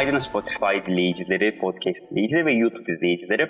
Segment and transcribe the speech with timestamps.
[0.00, 3.48] Günaydın Spotify dinleyicileri, podcast dinleyicileri ve YouTube izleyicileri.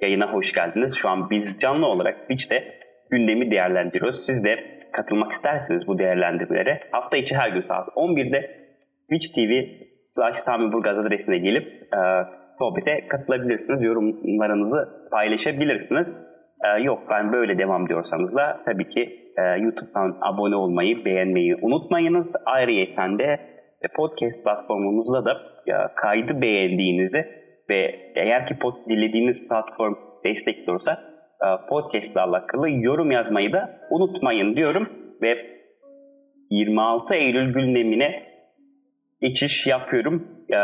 [0.00, 0.96] Yayına hoş geldiniz.
[0.96, 2.64] Şu an biz canlı olarak Twitch'te
[3.10, 4.26] gündemi değerlendiriyoruz.
[4.26, 8.50] Siz de katılmak isterseniz bu değerlendirmelere hafta içi her gün saat 11'de
[9.02, 9.52] Twitch TV
[10.08, 11.98] slash Sami adresine gelip e,
[12.58, 13.82] sohbete katılabilirsiniz.
[13.82, 16.16] Yorumlarınızı paylaşabilirsiniz.
[16.64, 22.36] E, yok ben böyle devam diyorsanız da tabii ki e, YouTube'dan abone olmayı, beğenmeyi unutmayınız.
[22.46, 23.40] Ayrıyeten de
[23.82, 27.26] e, podcast platformumuzda da e, kaydı beğendiğinizi
[27.70, 31.00] ve eğer ki pod, dilediğiniz platform destekliyorsa
[31.42, 34.88] e, podcast alakalı yorum yazmayı da unutmayın diyorum
[35.22, 35.56] ve
[36.50, 38.22] 26 Eylül gündemine
[39.20, 40.28] geçiş yapıyorum.
[40.50, 40.56] Ee,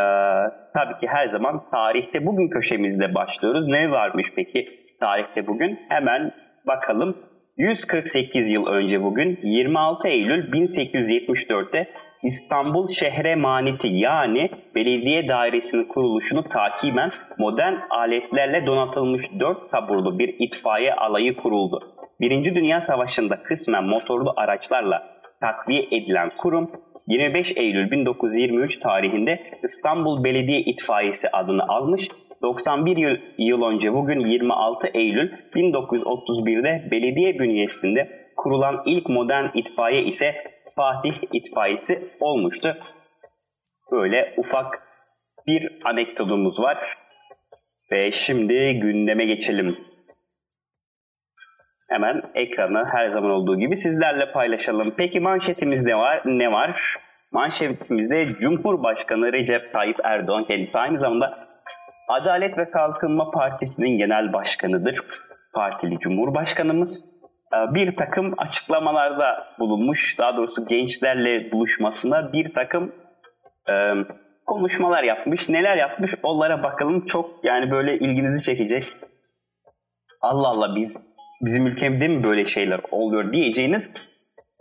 [0.74, 3.66] tabii ki her zaman tarihte bugün köşemizde başlıyoruz.
[3.66, 4.68] Ne varmış peki
[5.00, 5.78] tarihte bugün?
[5.88, 6.32] Hemen
[6.66, 7.16] bakalım.
[7.56, 11.88] 148 yıl önce bugün 26 Eylül 1874'te
[12.22, 20.94] İstanbul Şehre Maniti yani belediye dairesinin kuruluşunu takiben modern aletlerle donatılmış dört taburlu bir itfaiye
[20.94, 21.80] alayı kuruldu.
[22.20, 25.02] Birinci Dünya Savaşı'nda kısmen motorlu araçlarla
[25.40, 26.70] takviye edilen kurum
[27.08, 32.08] 25 Eylül 1923 tarihinde İstanbul Belediye İtfaiyesi adını almış
[32.42, 40.51] 91 yıl, yıl önce bugün 26 Eylül 1931'de belediye bünyesinde kurulan ilk modern itfaiye ise
[40.76, 42.76] Fatih itfaiyesi olmuştu.
[43.92, 44.82] Böyle ufak
[45.46, 46.78] bir anekdotumuz var.
[47.90, 49.78] Ve şimdi gündeme geçelim.
[51.90, 54.94] Hemen ekranı her zaman olduğu gibi sizlerle paylaşalım.
[54.96, 56.22] Peki manşetimiz ne var?
[56.24, 56.80] Ne var?
[57.32, 61.44] Manşetimizde Cumhurbaşkanı Recep Tayyip Erdoğan kendisi aynı zamanda
[62.08, 65.00] Adalet ve Kalkınma Partisi'nin genel başkanıdır.
[65.54, 67.21] Partili Cumhurbaşkanımız
[67.52, 70.18] bir takım açıklamalarda bulunmuş.
[70.18, 72.92] Daha doğrusu gençlerle buluşmasında bir takım
[73.70, 73.92] e,
[74.46, 75.48] konuşmalar yapmış.
[75.48, 77.06] Neler yapmış onlara bakalım.
[77.06, 78.84] Çok yani böyle ilginizi çekecek.
[80.20, 81.02] Allah Allah biz
[81.40, 83.90] bizim ülkemde mi böyle şeyler oluyor diyeceğiniz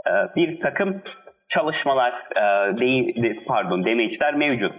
[0.08, 1.02] e, bir takım
[1.48, 2.78] çalışmalar, e,
[3.22, 4.76] de, pardon demeçler mevcut.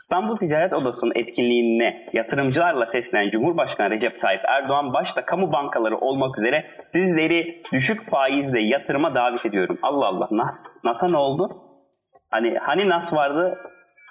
[0.00, 6.64] İstanbul Ticaret Odası'nın etkinliğine yatırımcılarla seslenen Cumhurbaşkanı Recep Tayyip Erdoğan başta kamu bankaları olmak üzere
[6.92, 9.78] sizleri düşük faizle yatırıma davet ediyorum.
[9.82, 11.48] Allah Allah NAS, NAS'a ne oldu?
[12.30, 13.58] Hani hani NAS vardı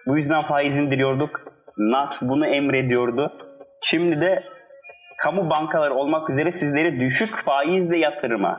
[0.08, 1.42] bu yüzden faiz indiriyorduk.
[1.78, 3.38] NAS bunu emrediyordu.
[3.82, 4.44] Şimdi de
[5.22, 8.54] kamu bankaları olmak üzere sizleri düşük faizle yatırıma.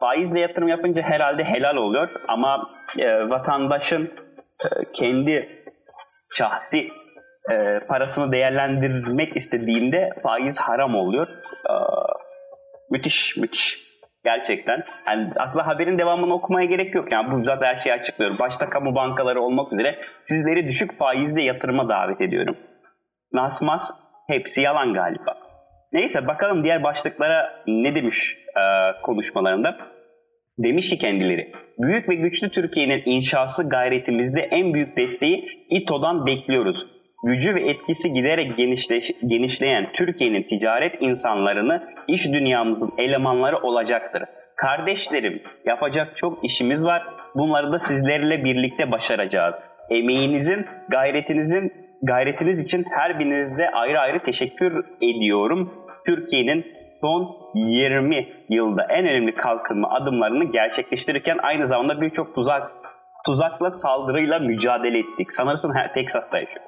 [0.00, 2.66] Faizle yatırım yapınca herhalde helal oluyor ama
[2.98, 4.12] e, vatandaşın
[4.64, 5.58] e, kendi
[6.30, 6.88] şahsi
[7.50, 11.28] e, parasını değerlendirmek istediğinde faiz haram oluyor.
[11.70, 11.74] E,
[12.90, 13.88] müthiş, müthiş.
[14.24, 14.84] Gerçekten.
[15.06, 17.12] Yani aslında haberin devamını okumaya gerek yok.
[17.12, 18.38] Yani bu zaten her şeyi açıklıyor.
[18.38, 22.56] Başta kamu bankaları olmak üzere sizleri düşük faizle yatırıma davet ediyorum.
[23.32, 23.90] Nasmas
[24.26, 25.36] hepsi yalan galiba.
[25.92, 28.62] Neyse bakalım diğer başlıklara ne demiş e,
[29.02, 29.76] konuşmalarında.
[30.58, 36.86] Demiş ki kendileri, büyük ve güçlü Türkiye'nin inşası gayretimizde en büyük desteği İTO'dan bekliyoruz.
[37.26, 44.22] Gücü ve etkisi giderek genişle, genişleyen Türkiye'nin ticaret insanlarını iş dünyamızın elemanları olacaktır.
[44.56, 47.02] Kardeşlerim, yapacak çok işimiz var.
[47.34, 49.62] Bunları da sizlerle birlikte başaracağız.
[49.90, 55.74] Emeğinizin, gayretinizin, gayretiniz için her birinize ayrı ayrı teşekkür ediyorum.
[56.06, 56.64] Türkiye'nin
[57.00, 57.36] son
[57.66, 62.72] 20 yılda en önemli kalkınma adımlarını gerçekleştirirken aynı zamanda birçok tuzak
[63.26, 65.32] tuzakla saldırıyla mücadele ettik.
[65.32, 66.64] Sanırsın Texas'ta yaşıyor.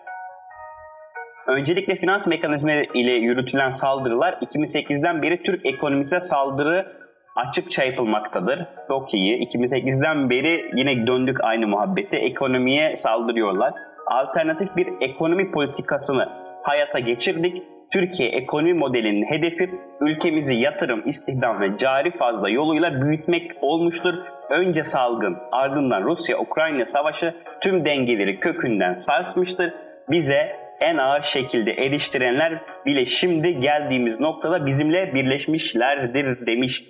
[1.47, 7.01] Öncelikle finans mekanizmaları ile yürütülen saldırılar 2008'den beri Türk ekonomisine saldırı
[7.37, 8.67] açıkça yapılmaktadır.
[8.89, 9.49] Çok iyi.
[9.49, 12.17] 2008'den beri yine döndük aynı muhabbete.
[12.17, 13.73] Ekonomiye saldırıyorlar.
[14.07, 16.29] Alternatif bir ekonomi politikasını
[16.63, 19.71] hayata geçirdik Türkiye ekonomi modelinin hedefi
[20.01, 24.15] ülkemizi yatırım, istihdam ve cari fazla yoluyla büyütmek olmuştur.
[24.51, 29.75] Önce salgın, ardından Rusya-Ukrayna savaşı tüm dengeleri kökünden sarsmıştır.
[30.11, 36.85] Bize en ağır şekilde eriştirenler bile şimdi geldiğimiz noktada bizimle birleşmişlerdir demiş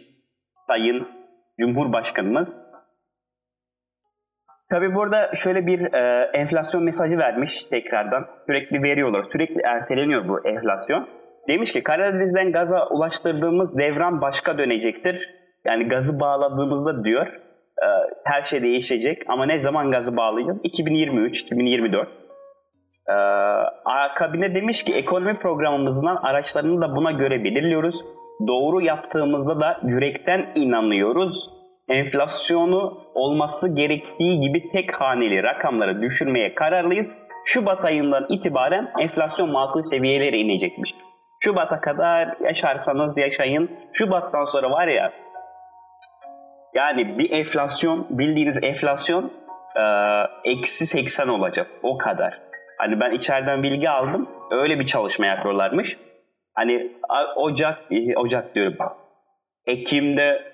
[0.67, 1.08] Sayın
[1.61, 2.69] Cumhurbaşkanımız.
[4.70, 8.26] Tabi burada şöyle bir e, enflasyon mesajı vermiş tekrardan.
[8.46, 9.25] Sürekli veriyorlar.
[9.32, 11.08] Sürekli erteleniyor bu enflasyon.
[11.49, 15.34] Demiş ki Karadeniz'den gaza ulaştırdığımız devran başka dönecektir.
[15.64, 17.87] Yani gazı bağladığımızda diyor e,
[18.25, 19.22] her şey değişecek.
[19.28, 20.61] Ama ne zaman gazı bağlayacağız?
[20.64, 22.08] 2023, 2024.
[23.08, 23.12] Ee,
[23.84, 28.05] akabine demiş ki ekonomi programımızdan araçlarını da buna göre belirliyoruz.
[28.46, 31.59] Doğru yaptığımızda da yürekten inanıyoruz
[31.90, 37.12] enflasyonu olması gerektiği gibi tek haneli rakamlara düşürmeye kararlıyız.
[37.44, 40.94] Şubat ayından itibaren enflasyon makul seviyelere inecekmiş.
[41.40, 43.70] Şubat'a kadar yaşarsanız yaşayın.
[43.92, 45.12] Şubat'tan sonra var ya
[46.75, 49.32] yani bir enflasyon bildiğiniz enflasyon
[49.76, 49.82] e,
[50.44, 52.40] eksi 80 olacak o kadar.
[52.78, 55.96] Hani ben içeriden bilgi aldım öyle bir çalışma yapıyorlarmış.
[56.54, 56.93] Hani
[57.36, 57.78] Ocak
[58.16, 58.76] Ocak diyorum
[59.66, 60.50] Ekim'de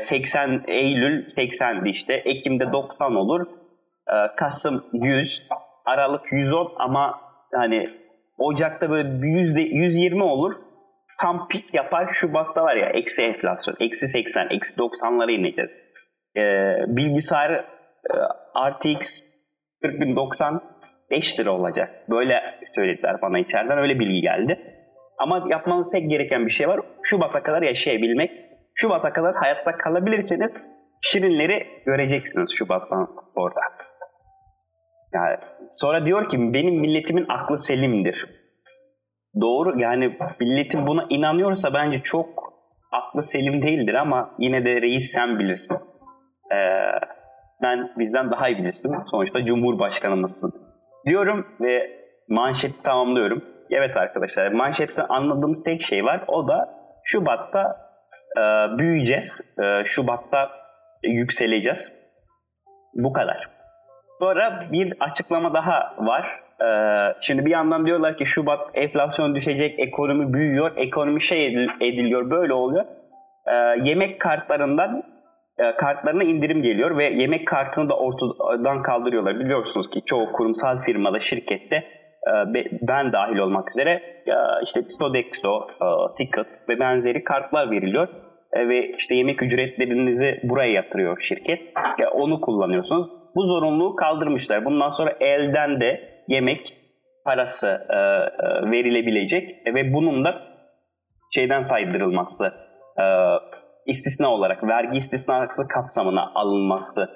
[0.00, 2.14] 80 e, Eylül 80'di işte.
[2.14, 3.46] Ekim'de 90 olur.
[4.08, 5.48] E, Kasım 100,
[5.84, 7.20] Aralık 110 ama
[7.52, 7.88] hani
[8.38, 10.54] Ocak'ta böyle yüzde 120 olur.
[11.20, 12.08] Tam pik yapar.
[12.12, 13.76] Şubat'ta var ya eksi enflasyon.
[13.80, 15.70] Eksi 80, eksi 90'lara inecek.
[16.36, 17.64] Ee, bilgisayar
[18.70, 19.22] RTX
[19.82, 20.60] 4090
[21.10, 22.10] 5 lira olacak.
[22.10, 22.42] Böyle
[22.74, 23.78] söylediler bana içeriden.
[23.78, 24.58] Öyle bilgi geldi.
[25.18, 26.80] Ama yapmanız tek gereken bir şey var.
[27.02, 28.30] Şubat'a kadar yaşayabilmek.
[28.74, 30.56] Şubat'a kadar hayatta kalabilirseniz
[31.00, 33.60] şirinleri göreceksiniz Şubat'tan sonra.
[35.12, 35.36] Yani
[35.70, 38.26] sonra diyor ki benim milletimin aklı selimdir.
[39.40, 42.54] Doğru yani milletim buna inanıyorsa bence çok
[42.92, 45.76] aklı selim değildir ama yine de reis sen bilirsin.
[46.52, 46.56] Ee,
[47.62, 48.96] ben bizden daha iyi bilirsin.
[49.10, 50.52] Sonuçta Cumhurbaşkanımızsın.
[51.06, 51.90] Diyorum ve
[52.28, 53.44] manşeti tamamlıyorum.
[53.70, 56.24] Evet arkadaşlar manşette anladığımız tek şey var.
[56.28, 56.74] O da
[57.04, 57.83] Şubat'ta
[58.36, 59.56] e, büyüyeceğiz.
[59.62, 60.50] E, Şubat'ta
[61.02, 62.04] yükseleceğiz.
[62.94, 63.48] Bu kadar.
[64.20, 66.44] Sonra bir açıklama daha var.
[66.60, 71.46] Ee, şimdi bir yandan diyorlar ki Şubat enflasyon düşecek, ekonomi büyüyor, ekonomi şey
[71.80, 72.84] ediliyor, böyle oluyor.
[73.46, 75.02] Ee, yemek kartlarından
[75.58, 79.40] e, kartlarına indirim geliyor ve yemek kartını da ortadan kaldırıyorlar.
[79.40, 82.32] Biliyorsunuz ki çoğu kurumsal firmada, şirkette e,
[82.82, 84.02] ben dahil olmak üzere
[84.62, 88.08] işte Sodexo, e, Ticket ve benzeri kartlar veriliyor
[88.56, 91.60] ve işte yemek ücretlerinizi buraya yatırıyor şirket.
[92.12, 93.06] Onu kullanıyorsunuz
[93.36, 94.64] bu zorunluluğu kaldırmışlar.
[94.64, 96.74] Bundan sonra elden de yemek
[97.24, 100.42] parası e, e, verilebilecek ve bunun da
[101.34, 102.52] şeyden saydırılması,
[102.98, 103.04] e,
[103.86, 107.08] istisna olarak vergi istisnası kapsamına alınması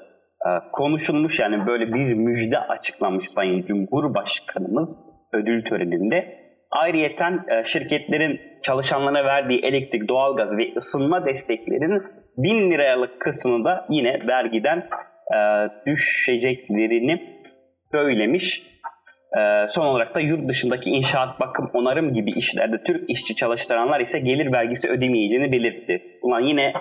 [0.46, 1.40] e, konuşulmuş.
[1.40, 4.99] Yani böyle bir müjde açıklamış Sayın Cumhurbaşkanımız
[5.32, 6.38] ödül töreninde.
[6.70, 12.03] Ayrıyeten e, şirketlerin çalışanlarına verdiği elektrik, doğalgaz ve ısınma desteklerinin
[12.37, 14.88] 1000 liralık kısmını da yine vergiden
[15.35, 15.38] e,
[15.87, 17.43] düşeceklerini
[17.93, 18.62] söylemiş.
[19.38, 24.19] E, son olarak da yurt dışındaki inşaat, bakım, onarım gibi işlerde Türk işçi çalıştıranlar ise
[24.19, 26.03] gelir vergisi ödemeyeceğini belirtti.
[26.23, 26.73] Ulan yine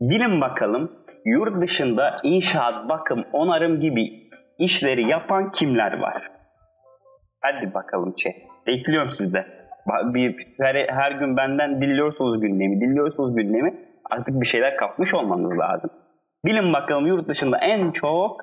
[0.00, 0.92] bilin bakalım
[1.24, 6.22] yurt dışında inşaat, bakım, onarım gibi işleri yapan kimler var?
[7.40, 8.30] Hadi bakalım çe.
[8.66, 9.55] Bekliyorum sizde.
[9.86, 13.74] Bir, her, her gün benden dinliyorsunuz gündemi, dinliyorsunuz gündemi.
[14.10, 15.90] Artık bir şeyler kapmış olmanız lazım.
[16.44, 18.40] Bilin bakalım yurt dışında en çok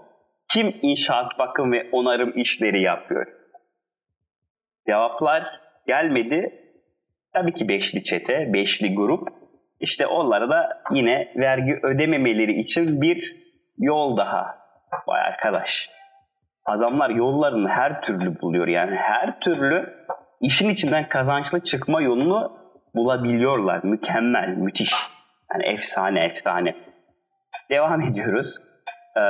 [0.49, 3.27] kim inşaat bakım ve onarım işleri yapıyor?
[4.87, 5.43] Cevaplar
[5.87, 6.59] gelmedi.
[7.33, 9.27] Tabii ki beşli çete, beşli grup.
[9.79, 13.35] İşte onlara da yine vergi ödememeleri için bir
[13.77, 14.57] yol daha.
[15.07, 15.89] Vay arkadaş.
[16.65, 19.91] Adamlar yollarını her türlü buluyor yani her türlü
[20.41, 22.57] işin içinden kazançlı çıkma yolunu
[22.95, 23.83] bulabiliyorlar.
[23.83, 24.93] Mükemmel, müthiş.
[25.53, 26.75] Yani efsane, efsane.
[27.69, 28.57] Devam ediyoruz.
[29.17, 29.21] Ee,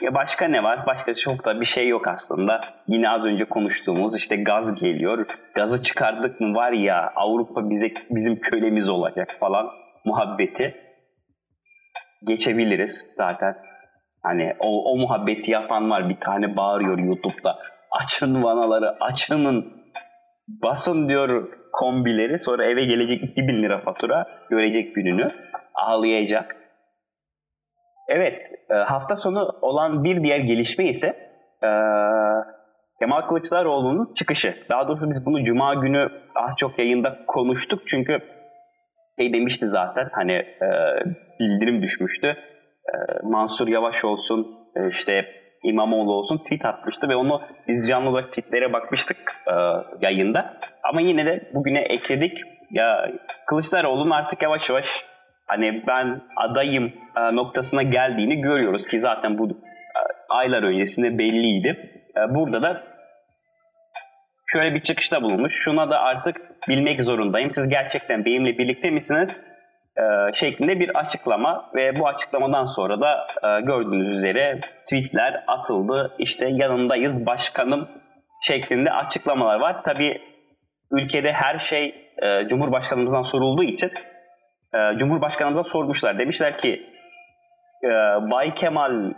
[0.00, 0.86] ya başka ne var?
[0.86, 2.60] Başka çok da bir şey yok aslında.
[2.88, 5.26] Yine az önce konuştuğumuz işte gaz geliyor.
[5.54, 9.68] Gazı çıkardık mı var ya Avrupa bize bizim kölemiz olacak falan
[10.04, 10.74] muhabbeti
[12.24, 13.56] geçebiliriz zaten.
[14.22, 17.58] Hani o, o muhabbeti yapan var bir tane bağırıyor YouTube'da.
[17.90, 19.77] Açın vanaları, açının
[20.48, 25.28] basın diyor kombileri sonra eve gelecek 2000 lira fatura görecek gününü
[25.74, 26.56] ağlayacak.
[28.08, 31.06] Evet, e, hafta sonu olan bir diğer gelişme ise
[31.62, 31.68] e,
[33.00, 34.54] Kemal Kılıçdaroğlu'nun çıkışı.
[34.70, 38.18] Daha doğrusu biz bunu Cuma günü az çok yayında konuştuk çünkü
[39.18, 40.68] şey demişti zaten hani e,
[41.40, 42.26] bildirim düşmüştü.
[42.26, 44.46] E, Mansur Yavaş olsun,
[44.88, 45.24] işte
[45.62, 49.52] İmamoğlu olsun tweet atmıştı ve onu biz canlı olarak tweetlere bakmıştık e,
[50.00, 50.60] yayında.
[50.82, 52.38] Ama yine de bugüne ekledik.
[52.70, 53.10] Ya
[53.46, 55.04] Kılıçdaroğlu'nun artık yavaş yavaş
[55.46, 62.02] hani ben adayım e, noktasına geldiğini görüyoruz ki zaten bu e, aylar öncesinde belliydi.
[62.16, 62.82] E, burada da
[64.46, 65.52] şöyle bir çıkışta bulunmuş.
[65.54, 66.36] Şuna da artık
[66.68, 67.50] bilmek zorundayım.
[67.50, 69.44] Siz gerçekten benimle birlikte misiniz?
[70.32, 73.26] Şeklinde bir açıklama ve bu açıklamadan sonra da
[73.60, 76.14] gördüğünüz üzere tweetler atıldı.
[76.18, 77.88] İşte yanındayız başkanım
[78.42, 79.84] şeklinde açıklamalar var.
[79.84, 80.20] Tabii
[80.90, 81.94] ülkede her şey
[82.48, 83.90] Cumhurbaşkanımızdan sorulduğu için
[84.74, 86.18] e, Cumhurbaşkanımıza sormuşlar.
[86.18, 86.86] Demişler ki
[87.84, 87.88] e,
[88.30, 89.14] Bay Kemal e,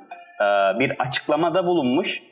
[0.78, 2.22] bir açıklamada bulunmuş.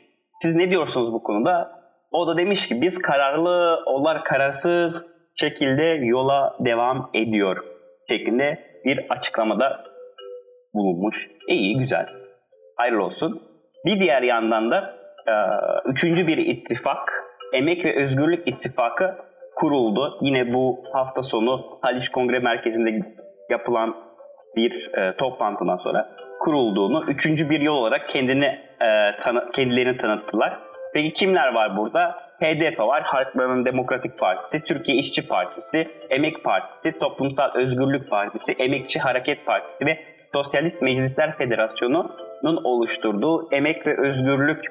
[0.41, 1.79] Siz ne diyorsunuz bu konuda?
[2.11, 7.78] O da demiş ki biz kararlı, onlar kararsız şekilde yola devam ediyor
[8.09, 9.83] şeklinde bir açıklamada
[10.73, 11.27] bulunmuş.
[11.47, 12.05] İyi, güzel.
[12.75, 13.41] Hayırlı olsun.
[13.85, 14.93] Bir diğer yandan da
[15.27, 15.33] e,
[15.85, 17.23] üçüncü bir ittifak,
[17.53, 19.15] Emek ve Özgürlük İttifakı
[19.55, 20.17] kuruldu.
[20.21, 23.15] Yine bu hafta sonu Haliç Kongre Merkezi'nde
[23.49, 23.95] yapılan
[24.55, 28.45] bir e, toplantıdan sonra kurulduğunu, üçüncü bir yol olarak kendini
[28.81, 30.53] e, tanı, kendilerini tanıttılar.
[30.93, 32.17] Peki kimler var burada?
[32.39, 39.45] HDP var, Halkların Demokratik Partisi, Türkiye İşçi Partisi, Emek Partisi, Toplumsal Özgürlük Partisi, Emekçi Hareket
[39.45, 39.99] Partisi ve
[40.33, 44.65] Sosyalist Meclisler Federasyonu'nun oluşturduğu Emek ve Özgürlük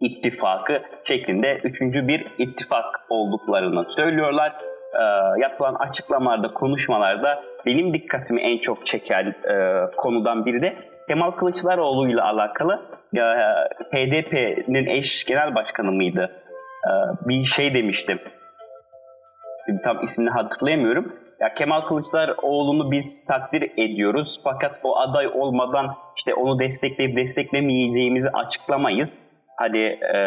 [0.00, 4.56] İttifakı şeklinde üçüncü bir ittifak olduklarını söylüyorlar.
[4.94, 5.04] E,
[5.40, 10.76] yapılan açıklamalarda, konuşmalarda benim dikkatimi en çok çeken e, konudan biri de
[11.10, 13.20] Kemal Kılıçdaroğlu ile alakalı e,
[13.92, 16.30] HDP'nin eş genel başkanı mıydı?
[16.86, 16.90] E,
[17.28, 18.18] bir şey demiştim.
[19.84, 21.12] Tam ismini hatırlayamıyorum.
[21.40, 29.20] Ya Kemal Kılıçdaroğlu'nu biz takdir ediyoruz fakat o aday olmadan işte onu destekleyip desteklemeyeceğimizi açıklamayız.
[29.56, 29.78] Hadi
[30.14, 30.18] e,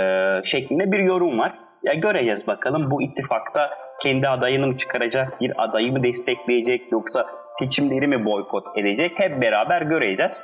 [0.44, 1.54] şeklinde bir yorum var.
[1.84, 3.70] Ya göreceğiz bakalım bu ittifakta
[4.02, 7.26] kendi adayını mı çıkaracak, bir adayı mı destekleyecek yoksa
[7.60, 10.42] seçimleri mi boykot edecek hep beraber göreceğiz.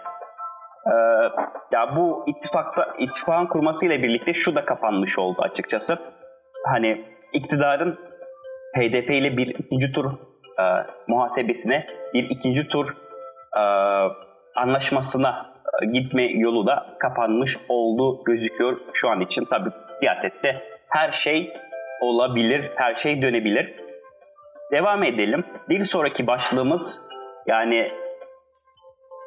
[0.85, 0.91] Ee,
[1.71, 5.99] ya bu ittifakta ittifakın kurmasıyla birlikte şu da kapanmış oldu açıkçası.
[6.65, 7.99] Hani iktidarın
[8.75, 10.05] HDP ile bir ikinci tur
[10.59, 10.63] e,
[11.07, 12.95] muhasebesine, bir ikinci tur
[13.57, 13.61] e,
[14.55, 19.45] anlaşmasına e, gitme yolu da kapanmış oldu gözüküyor şu an için.
[19.45, 19.69] Tabii
[19.99, 21.53] siyasette her şey
[22.01, 23.75] olabilir, her şey dönebilir.
[24.71, 25.45] Devam edelim.
[25.69, 27.01] Bir sonraki başlığımız
[27.47, 27.91] yani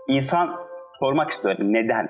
[0.08, 0.60] insan
[1.02, 2.08] sormak istiyorum neden?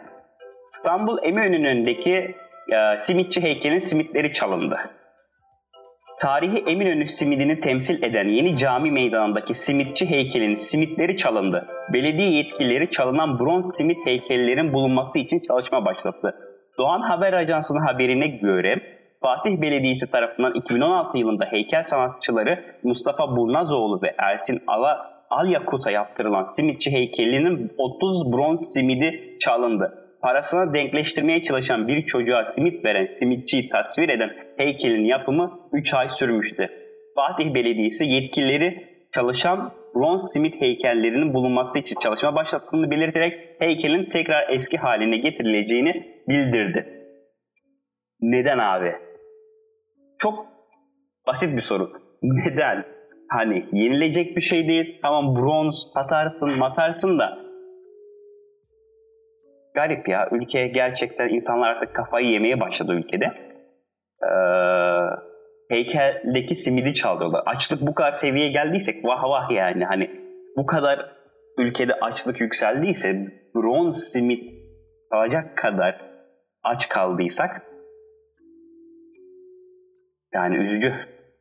[0.75, 2.35] İstanbul Eminönü'ndeki
[2.73, 4.81] e, simitçi heykelin simitleri çalındı.
[6.21, 11.67] Tarihi Eminönü simidini temsil eden yeni cami meydanındaki simitçi heykelin simitleri çalındı.
[11.93, 16.35] Belediye yetkilileri çalınan bronz simit heykellerin bulunması için çalışma başlattı.
[16.79, 18.83] Doğan Haber Ajansı'nın haberine göre
[19.23, 26.91] Fatih Belediyesi tarafından 2016 yılında heykel sanatçıları Mustafa Burnazoğlu ve Ersin Ala Alyakut'a yaptırılan simitçi
[26.91, 30.19] heykelinin 30 bronz simidi çalındı.
[30.23, 36.71] Parasına denkleştirmeye çalışan bir çocuğa simit veren simitçiyi tasvir eden heykelin yapımı 3 ay sürmüştü.
[37.15, 44.79] Fatih Belediyesi yetkilileri çalışan bronz simit heykellerinin bulunması için çalışma başlattığını belirterek heykelin tekrar eski
[44.79, 46.87] haline getirileceğini bildirdi.
[48.21, 48.93] Neden abi?
[50.19, 50.47] Çok
[51.27, 51.93] basit bir soru.
[52.23, 52.92] Neden?
[53.33, 54.99] Hani yenilecek bir şey değil.
[55.03, 57.39] Tamam bronz atarsın matarsın da
[59.75, 60.29] garip ya.
[60.33, 63.25] Ülke gerçekten insanlar artık kafayı yemeye başladı ülkede.
[64.23, 64.33] Ee,
[65.71, 67.43] heykeldeki simidi çaldırıyorlar.
[67.47, 69.85] Açlık bu kadar seviyeye geldiysek vah vah yani.
[69.85, 70.11] Hani
[70.57, 71.13] bu kadar
[71.59, 74.45] ülkede açlık yükseldiyse bronz simit
[75.11, 76.01] alacak kadar
[76.63, 77.63] aç kaldıysak
[80.35, 80.93] yani üzücü.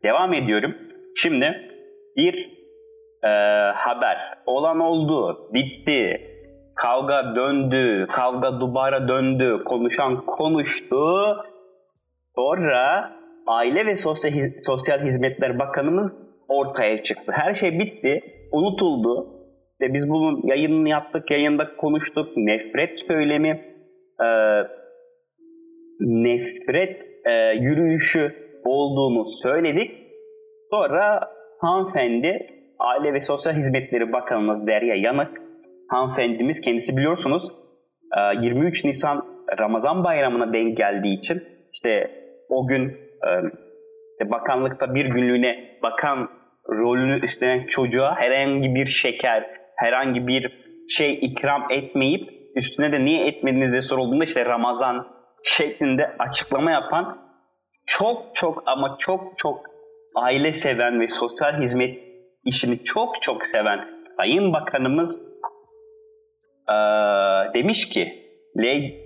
[0.03, 0.75] Devam ediyorum.
[1.15, 1.70] Şimdi
[2.17, 2.49] bir
[3.23, 3.29] e,
[3.75, 4.17] haber.
[4.45, 5.49] Olan oldu.
[5.53, 6.21] Bitti.
[6.75, 8.07] Kavga döndü.
[8.11, 9.63] Kavga dubara döndü.
[9.65, 11.05] Konuşan konuştu.
[12.35, 13.11] Sonra
[13.47, 14.33] Aile ve Sosyal,
[14.65, 17.31] Sosyal Hizmetler Bakanımız ortaya çıktı.
[17.35, 18.19] Her şey bitti.
[18.51, 19.41] Unutuldu.
[19.81, 21.31] Ve biz bunun yayınını yaptık.
[21.31, 22.27] Yayında konuştuk.
[22.37, 23.49] Nefret söylemi
[24.23, 24.27] e,
[25.99, 28.31] nefret e, yürüyüşü
[28.65, 29.91] olduğunu söyledik.
[30.71, 31.19] Sonra
[31.61, 32.47] hanımefendi
[32.79, 35.41] Aile ve Sosyal Hizmetleri Bakanımız Derya Yanık.
[35.89, 37.51] Hanımefendimiz kendisi biliyorsunuz
[38.41, 39.25] 23 Nisan
[39.59, 41.41] Ramazan bayramına denk geldiği için
[41.73, 42.11] işte
[42.49, 42.97] o gün
[44.25, 46.29] bakanlıkta bir günlüğüne bakan
[46.69, 53.71] rolünü üstlenen çocuğa herhangi bir şeker, herhangi bir şey ikram etmeyip üstüne de niye etmediniz
[53.71, 55.07] diye sorulduğunda işte Ramazan
[55.43, 57.17] şeklinde açıklama yapan
[57.85, 59.70] çok çok ama çok çok
[60.15, 61.97] aile seven ve sosyal hizmet
[62.45, 63.79] işini çok çok seven
[64.17, 65.31] Sayın Bakanımız
[66.69, 68.21] ee, demiş ki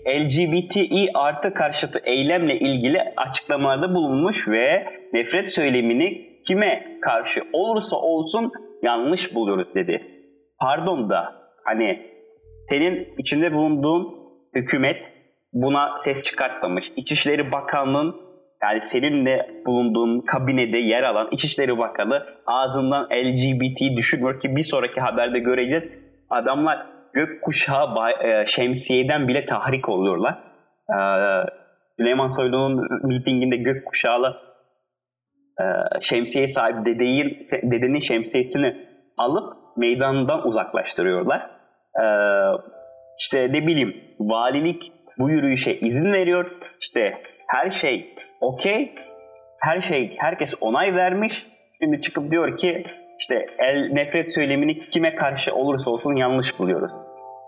[0.08, 8.52] LGBTİ artı karşıtı eylemle ilgili açıklamalarda bulunmuş ve nefret söylemini kime karşı olursa olsun
[8.84, 10.02] yanlış buluyoruz dedi.
[10.60, 11.34] Pardon da
[11.66, 12.00] hani
[12.70, 14.16] senin içinde bulunduğun
[14.56, 15.12] hükümet
[15.54, 16.92] buna ses çıkartmamış.
[16.96, 18.25] İçişleri Bakanlığı'nın
[18.64, 25.40] yani seninle bulunduğun kabinede yer alan İçişleri Bakanı ağzından LGBT düşünmüyor ki bir sonraki haberde
[25.40, 25.90] göreceğiz.
[26.30, 27.88] Adamlar gökkuşağı
[28.24, 30.34] e, şemsiyeden bile tahrik oluyorlar.
[30.90, 30.98] E,
[32.00, 34.38] Süleyman Soylu'nun mitinginde gökkuşağlı
[35.60, 35.64] e,
[36.02, 41.56] şemsiye sahibi dedeyi, dedenin şemsiyesini alıp meydandan uzaklaştırıyorlar.
[43.20, 46.52] İşte ne bileyim valilik bu yürüyüşe izin veriyor.
[46.82, 48.96] İşte her şey okey.
[49.62, 51.46] Her şey herkes onay vermiş.
[51.82, 52.84] Şimdi çıkıp diyor ki
[53.20, 56.92] işte el nefret söylemini kime karşı olursa olsun yanlış buluyoruz.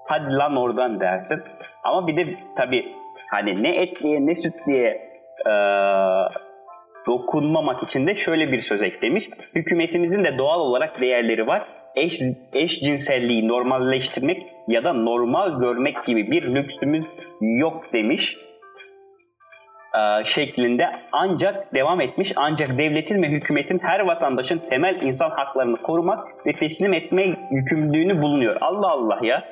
[0.07, 1.41] Hadi lan oradan dersin.
[1.83, 2.85] Ama bir de tabii
[3.31, 5.11] hani ne etliye ne sütliye
[5.45, 5.53] e,
[7.07, 9.29] dokunmamak için de şöyle bir söz eklemiş.
[9.55, 11.63] Hükümetimizin de doğal olarak değerleri var.
[11.97, 12.21] Eş,
[12.53, 17.05] eşcinselliği normalleştirmek ya da normal görmek gibi bir lüksümüz
[17.41, 18.37] yok demiş
[19.97, 22.33] e, şeklinde ancak devam etmiş.
[22.35, 28.57] Ancak devletin ve hükümetin her vatandaşın temel insan haklarını korumak ve teslim etme yükümlülüğünü bulunuyor.
[28.61, 29.49] Allah Allah ya.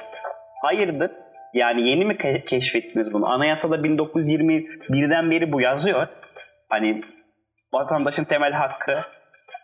[0.61, 1.11] Hayırdır?
[1.53, 3.29] Yani yeni mi keşfettiniz bunu?
[3.29, 6.07] Anayasada 1921'den beri bu yazıyor.
[6.69, 7.01] Hani
[7.73, 8.99] vatandaşın temel hakkı.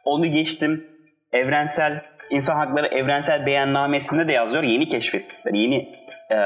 [0.06, 0.88] Onu geçtim.
[1.34, 4.64] Evrensel insan hakları evrensel beyannamesinde de yazıyor.
[4.64, 5.96] Yeni keşfettikleri, yeni
[6.32, 6.38] e,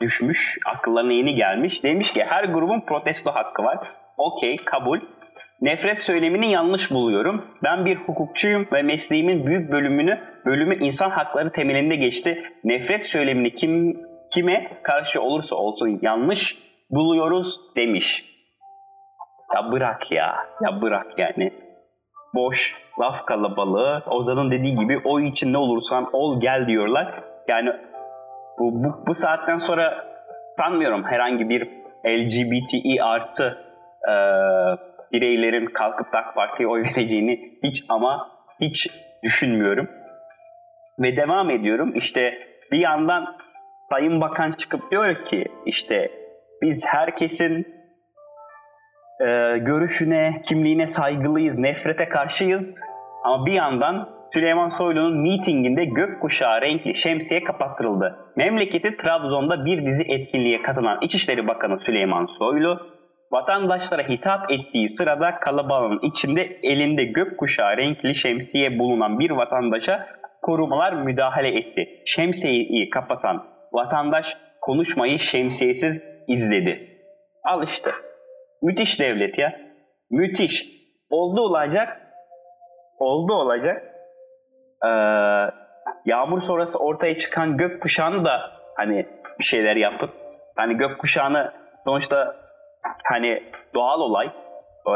[0.00, 1.84] düşmüş, akıllarına yeni gelmiş.
[1.84, 3.78] Demiş ki her grubun protesto hakkı var.
[4.16, 5.00] Okey, kabul.
[5.60, 7.44] Nefret söylemini yanlış buluyorum.
[7.62, 12.42] Ben bir hukukçuyum ve mesleğimin büyük bölümünü bölümü insan hakları temelinde geçti.
[12.64, 14.00] Nefret söylemini kim
[14.32, 16.58] kime karşı olursa olsun yanlış
[16.90, 18.24] buluyoruz demiş.
[19.54, 20.36] Ya bırak ya.
[20.64, 21.52] Ya bırak yani.
[22.36, 24.02] Boş, laf kalabalığı.
[24.06, 27.24] Ozan'ın dediği gibi o için ne olursan ol gel diyorlar.
[27.48, 27.70] Yani
[28.58, 30.04] bu, bu, bu saatten sonra
[30.52, 31.62] sanmıyorum herhangi bir
[32.06, 33.58] LGBTİ artı
[34.08, 34.14] e,
[35.12, 38.90] bireylerin kalkıp da AK Parti'ye oy vereceğini hiç ama hiç
[39.24, 39.90] düşünmüyorum.
[40.98, 41.92] Ve devam ediyorum.
[41.94, 42.38] İşte
[42.72, 43.36] bir yandan
[43.90, 46.10] Sayın Bakan çıkıp diyor ki işte
[46.62, 47.75] biz herkesin
[49.20, 52.80] e, görüşüne, kimliğine saygılıyız, nefrete karşıyız.
[53.24, 58.16] Ama bir yandan Süleyman Soylu'nun mitinginde gökkuşağı renkli şemsiye kapattırıldı.
[58.36, 62.80] Memleketi Trabzon'da bir dizi etkinliğe katılan İçişleri Bakanı Süleyman Soylu,
[63.32, 70.06] vatandaşlara hitap ettiği sırada kalabalığın içinde elinde gökkuşağı renkli şemsiye bulunan bir vatandaşa
[70.42, 72.02] korumalar müdahale etti.
[72.04, 76.88] Şemsiyeyi kapatan vatandaş konuşmayı şemsiyesiz izledi.
[77.44, 77.90] Al işte.
[78.62, 79.60] Müthiş devlet ya.
[80.10, 80.76] Müthiş.
[81.10, 82.00] Oldu olacak.
[82.98, 83.82] Oldu olacak.
[84.84, 84.88] Ee,
[86.04, 89.06] yağmur sonrası ortaya çıkan gökkuşağını da hani
[89.38, 90.10] bir şeyler yapıp
[90.56, 91.52] hani gökkuşağını
[91.84, 92.36] sonuçta
[93.04, 93.42] hani
[93.74, 94.28] doğal olay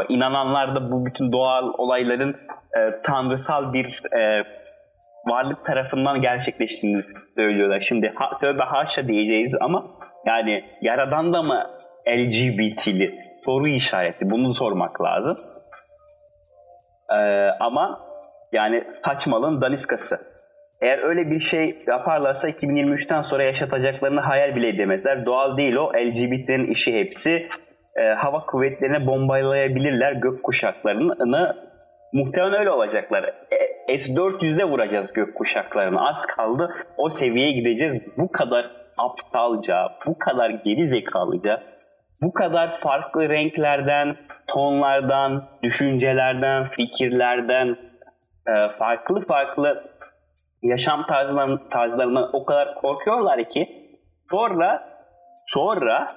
[0.09, 2.35] inananlar da bu bütün doğal olayların
[2.77, 4.43] e, tanrısal bir e,
[5.27, 7.03] varlık tarafından gerçekleştiğini
[7.35, 7.79] söylüyorlar.
[7.79, 9.85] Şimdi ha, tövbe haşa diyeceğiz ama
[10.25, 15.37] yani yaradan da mı LGBT'li soru işareti bunu sormak lazım.
[17.17, 18.11] Ee, ama
[18.51, 20.19] yani saçmalığın daniskası.
[20.81, 25.25] Eğer öyle bir şey yaparlarsa 2023'ten sonra yaşatacaklarını hayal bile edemezler.
[25.25, 25.91] Doğal değil o.
[25.93, 27.47] LGBT'lerin işi hepsi.
[27.95, 31.55] E, hava kuvvetlerine bombalayabilirler gök kuşaklarını.
[32.13, 33.23] Muhtemelen öyle olacaklar.
[33.87, 36.05] E, S-400'de vuracağız gök kuşaklarını.
[36.05, 36.71] Az kaldı.
[36.97, 38.01] O seviyeye gideceğiz.
[38.17, 41.63] Bu kadar aptalca, bu kadar geri zekalıca
[42.21, 47.77] bu kadar farklı renklerden, tonlardan, düşüncelerden, fikirlerden,
[48.47, 49.91] e, farklı farklı
[50.61, 53.91] yaşam tarzlarından, tarzlarından o kadar korkuyorlar ki
[54.31, 54.89] sonra
[55.45, 56.07] sonra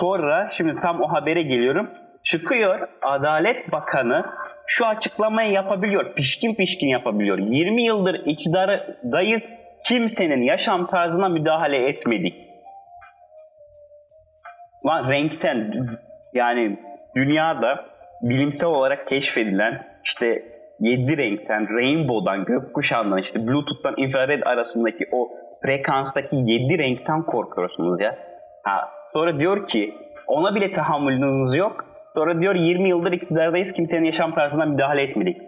[0.00, 1.90] sonra şimdi tam o habere geliyorum.
[2.24, 4.24] Çıkıyor Adalet Bakanı
[4.66, 6.14] şu açıklamayı yapabiliyor.
[6.14, 7.38] Pişkin pişkin yapabiliyor.
[7.38, 9.48] 20 yıldır iktidardayız.
[9.88, 12.51] Kimsenin yaşam tarzına müdahale etmedik
[14.86, 15.72] Lan renkten
[16.34, 16.78] yani
[17.16, 17.84] dünyada
[18.22, 20.42] bilimsel olarak keşfedilen işte
[20.80, 25.30] 7 renkten, rainbow'dan, gökkuşağından, işte bluetooth'tan infrared arasındaki o
[25.62, 28.18] frekanstaki 7 renkten korkuyorsunuz ya.
[28.62, 29.94] Ha, sonra diyor ki
[30.26, 31.84] ona bile tahammülünüz yok.
[32.14, 35.42] Sonra diyor 20 yıldır iktidardayız kimsenin yaşam tarzına müdahale etmedik.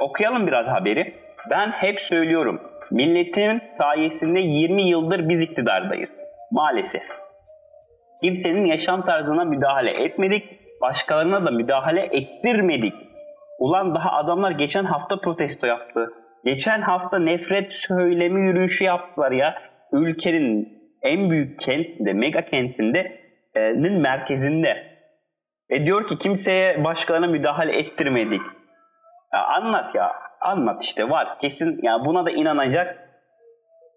[0.00, 1.14] Okuyalım biraz haberi.
[1.50, 2.60] Ben hep söylüyorum.
[2.90, 6.16] Milletin sayesinde 20 yıldır biz iktidardayız.
[6.50, 7.02] Maalesef.
[8.20, 10.60] Kimsenin yaşam tarzına müdahale etmedik.
[10.80, 12.94] Başkalarına da müdahale ettirmedik.
[13.60, 16.12] Ulan daha adamlar geçen hafta protesto yaptı.
[16.44, 19.62] Geçen hafta nefret söylemi yürüyüşü yaptılar ya.
[19.92, 23.20] Ülkenin en büyük kentinde, mega kentinde
[23.56, 24.90] nin merkezinde.
[25.70, 28.42] E diyor ki kimseye başkalarına müdahale ettirmedik.
[29.34, 30.12] Ya anlat ya.
[30.40, 31.38] Anlat işte var.
[31.38, 33.10] Kesin ya buna da inanacak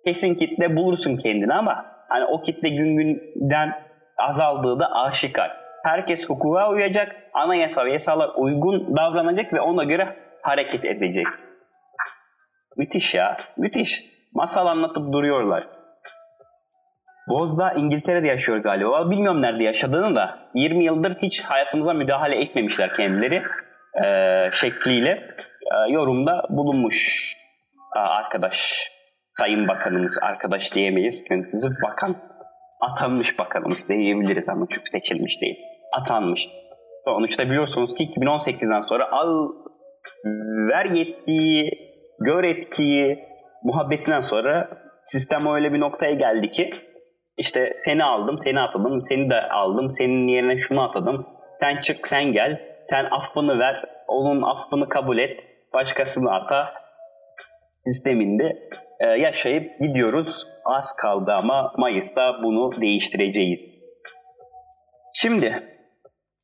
[0.05, 3.73] kesin kitle bulursun kendini ama hani o kitle gün günden
[4.29, 5.63] azaldığı da aşikar.
[5.83, 11.27] herkes hukuka uyacak, anayasa ve yasalar uygun davranacak ve ona göre hareket edecek.
[12.77, 14.13] Müthiş ya, müthiş.
[14.33, 15.67] Masal anlatıp duruyorlar.
[17.29, 19.11] Bozda İngiltere'de yaşıyor galiba.
[19.11, 20.39] Bilmiyorum nerede yaşadığını da.
[20.55, 23.43] 20 yıldır hiç hayatımıza müdahale etmemişler kendileri
[24.05, 27.27] e, şekliyle e, yorumda bulunmuş
[27.95, 28.87] e, arkadaş.
[29.37, 31.23] Sayın Bakanımız, arkadaş diyemeyiz.
[31.23, 32.15] Kendisi bakan.
[32.91, 35.57] Atanmış bakanımız diyebiliriz ama çünkü seçilmiş değil.
[35.91, 36.47] Atanmış.
[37.05, 39.49] Sonuçta biliyorsunuz ki 2018'den sonra al
[40.69, 41.71] ver yetkiyi,
[42.19, 43.19] gör etkiyi
[43.63, 44.69] muhabbetinden sonra
[45.03, 46.69] sistem öyle bir noktaya geldi ki
[47.37, 51.27] işte seni aldım, seni atadım, seni de aldım, senin yerine şunu atadım.
[51.59, 55.39] Sen çık, sen gel, sen affını ver, onun affını kabul et,
[55.73, 56.73] başkasını ata
[57.85, 58.69] sisteminde
[58.99, 60.52] e, yaşayıp gidiyoruz.
[60.65, 63.69] Az kaldı ama Mayıs'ta bunu değiştireceğiz.
[65.13, 65.63] Şimdi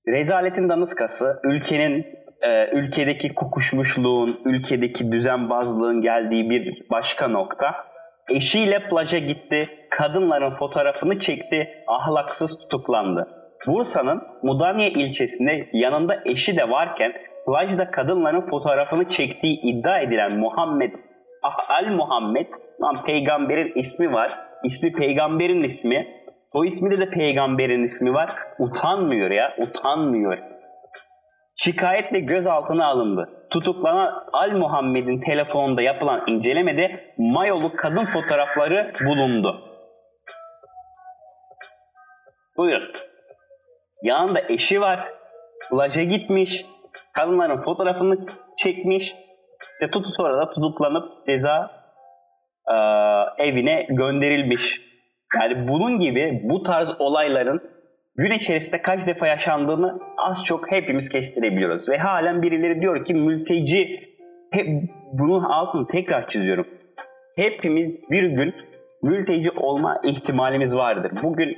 [0.07, 2.05] rezaletin danıskası ülkenin
[2.41, 7.89] e, ülkedeki kokuşmuşluğun, ülkedeki düzenbazlığın geldiği bir başka nokta
[8.29, 13.27] Eşiyle plaja gitti, kadınların fotoğrafını çekti, ahlaksız tutuklandı.
[13.67, 17.13] Bursa'nın Mudanya ilçesinde yanında eşi de varken
[17.47, 20.91] plajda kadınların fotoğrafını çektiği iddia edilen Muhammed
[21.43, 22.47] Al Muhammed,
[22.81, 24.31] lan peygamberin ismi var,
[24.63, 26.07] ismi peygamberin ismi,
[26.53, 28.29] o ismi de peygamberin ismi var.
[28.59, 30.37] Utanmıyor ya, utanmıyor
[31.59, 33.47] şikayetle gözaltına alındı.
[33.49, 39.61] Tutuklanan Al Muhammed'in telefonunda yapılan incelemede mayolu kadın fotoğrafları bulundu.
[42.57, 42.91] Buyurun.
[44.03, 44.99] Yanında eşi var.
[45.69, 46.65] Plaja gitmiş.
[47.13, 48.17] Kadınların fotoğrafını
[48.57, 49.15] çekmiş.
[49.81, 51.71] Ve tutu sonra da tutuklanıp ceza
[52.67, 52.75] e,
[53.43, 54.81] evine gönderilmiş.
[55.41, 57.61] Yani bunun gibi bu tarz olayların
[58.15, 61.89] gün içerisinde kaç defa yaşandığını az çok hepimiz kestirebiliyoruz.
[61.89, 63.99] Ve halen birileri diyor ki mülteci,
[64.53, 64.67] hep
[65.13, 66.67] bunun altını tekrar çiziyorum.
[67.35, 68.55] Hepimiz bir gün
[69.03, 71.11] mülteci olma ihtimalimiz vardır.
[71.23, 71.49] Bugün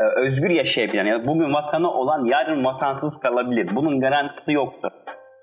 [0.00, 3.68] e, özgür yaşayabilen, yani bugün vatanı olan yarın vatansız kalabilir.
[3.74, 4.90] Bunun garantisi yoktur.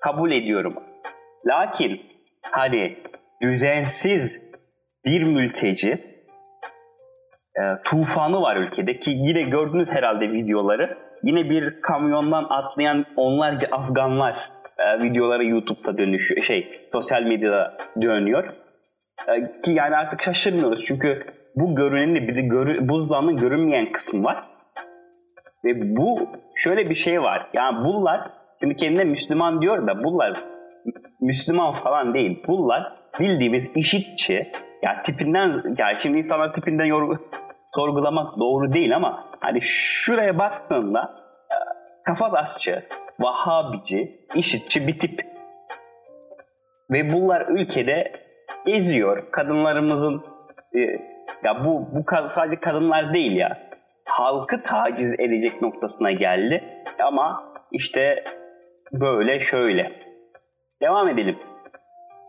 [0.02, 0.74] Kabul ediyorum.
[1.46, 2.00] Lakin
[2.50, 2.96] hani
[3.42, 4.50] düzensiz
[5.04, 5.90] bir mülteci
[7.56, 10.98] e, tufanı var ülkede ki yine gördünüz herhalde videoları.
[11.22, 18.50] Yine bir kamyondan atlayan onlarca Afganlar e, videoları YouTube'da dönüşüyor, şey sosyal medyada dönüyor.
[19.28, 21.26] E, ki yani artık şaşırmıyoruz çünkü
[21.56, 24.44] bu görünenin bizi görü, buzdağının görünmeyen kısmı var.
[25.64, 27.46] Ve bu şöyle bir şey var.
[27.54, 28.20] Yani bunlar
[28.60, 30.32] şimdi kendine Müslüman diyor da bunlar
[31.20, 32.42] Müslüman falan değil.
[32.46, 37.18] Bunlar bildiğimiz işitçi, ya tipinden, yani şimdi insanlar tipinden yor,
[37.74, 41.14] sorgulamak doğru değil ama hani şuraya baktığında
[41.50, 41.56] e,
[42.06, 42.82] kafatasçı,
[43.20, 45.26] Vahabici, işitçi bir tip.
[46.90, 48.12] Ve bunlar ülkede
[48.66, 49.30] geziyor.
[49.32, 50.22] Kadınlarımızın
[50.74, 50.78] e,
[51.44, 53.70] ya bu bu sadece kadınlar değil ya.
[54.08, 56.64] Halkı taciz edecek noktasına geldi.
[57.02, 58.24] Ama işte
[58.92, 60.09] böyle şöyle.
[60.82, 61.38] Devam edelim.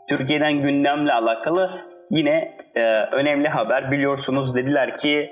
[0.09, 1.69] Türkiye'den gündemle alakalı
[2.09, 3.91] yine e, önemli haber.
[3.91, 5.31] Biliyorsunuz dediler ki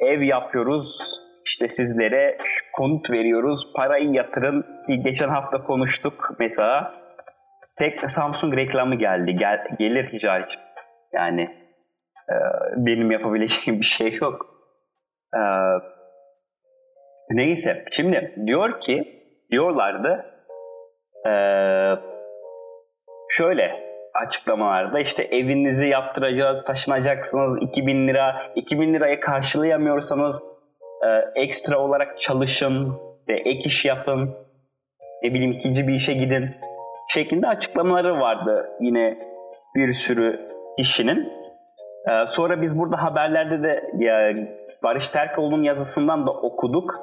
[0.00, 2.36] ev yapıyoruz, işte sizlere
[2.76, 4.66] konut veriyoruz, parayı yatırın.
[5.04, 6.92] Geçen hafta konuştuk mesela.
[7.78, 9.34] Tek Samsung reklamı geldi.
[9.34, 10.44] Gel, gelir ticari.
[11.12, 11.42] Yani
[12.30, 12.34] e,
[12.76, 14.46] benim yapabileceğim bir şey yok.
[15.34, 15.40] E,
[17.30, 17.84] neyse.
[17.90, 20.26] Şimdi diyor ki diyorlardı
[21.26, 21.32] e,
[23.28, 23.88] şöyle
[24.26, 30.42] açıklamalarda işte evinizi yaptıracağız, taşınacaksınız 2000 lira, 2000 lirayı karşılayamıyorsanız
[31.02, 34.34] e, ekstra olarak çalışın, işte ek iş yapın,
[35.22, 36.56] ne bileyim ikinci bir işe gidin
[37.08, 39.18] şeklinde açıklamaları vardı yine
[39.76, 41.32] bir sürü kişinin.
[42.08, 44.34] E, sonra biz burada haberlerde de ya,
[44.82, 46.94] Barış Terkoğlu'nun yazısından da okuduk.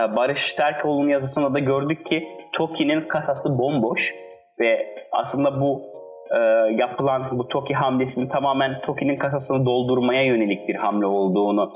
[0.00, 4.14] E, Barış Terkoğlu'nun yazısında da gördük ki TOKİ'nin kasası bomboş
[4.60, 5.82] ve aslında bu
[6.30, 6.38] e,
[6.78, 11.72] yapılan bu TOKİ hamlesinin tamamen TOKİ'nin kasasını doldurmaya yönelik bir hamle olduğunu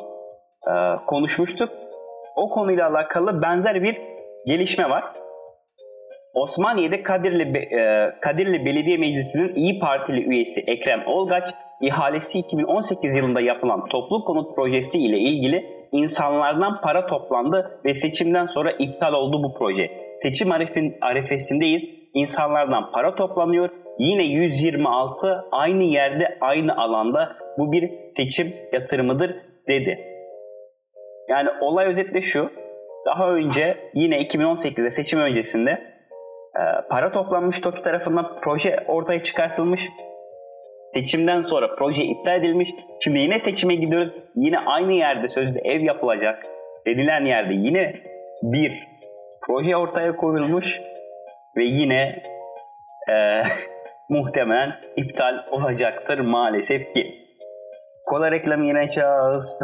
[0.69, 0.73] e,
[1.07, 1.69] konuşmuştuk.
[2.37, 4.01] O konuyla alakalı benzer bir
[4.47, 5.05] gelişme var.
[6.35, 11.49] Osmaniye'de Kadirli, e, Kadirli Belediye Meclisi'nin İyi Partili üyesi Ekrem Olgaç,
[11.81, 18.71] ihalesi 2018 yılında yapılan toplu konut projesi ile ilgili insanlardan para toplandı ve seçimden sonra
[18.71, 19.91] iptal oldu bu proje.
[20.19, 20.53] Seçim
[21.01, 29.37] arifesindeyiz, insanlardan para toplanıyor Yine 126 aynı yerde aynı alanda bu bir seçim yatırımıdır
[29.69, 29.99] dedi.
[31.29, 32.51] Yani olay özetle şu.
[33.07, 39.89] daha önce yine 2018'de seçim öncesinde e, para toplanmış TOKİ tarafından proje ortaya çıkartılmış.
[40.95, 42.69] Seçimden sonra proje iptal edilmiş.
[43.01, 44.13] Şimdi yine seçime gidiyoruz.
[44.35, 46.47] Yine aynı yerde sözde ev yapılacak
[46.87, 47.95] dedilen yerde yine
[48.43, 48.73] bir
[49.47, 50.81] proje ortaya koyulmuş
[51.57, 52.23] ve yine
[53.09, 53.43] e,
[54.09, 57.27] muhtemelen iptal olacaktır maalesef ki.
[58.05, 59.61] Kola reklamı yine çağız.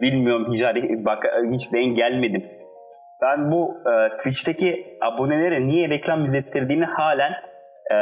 [0.00, 0.62] Bilmiyorum hiç,
[1.04, 2.44] bak, hiç denk gelmedim.
[3.22, 7.32] Ben bu e, Twitch'teki abonelere niye reklam izlettirdiğini halen
[7.92, 7.96] e,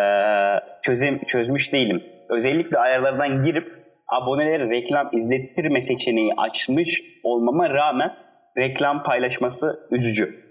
[0.83, 2.03] çözüm, çözmüş değilim.
[2.29, 8.11] Özellikle ayarlardan girip abonelere reklam izlettirme seçeneği açmış olmama rağmen
[8.59, 10.48] reklam paylaşması üzücü.